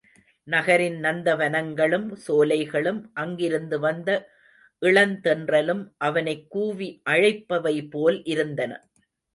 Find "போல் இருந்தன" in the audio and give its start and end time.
7.89-8.71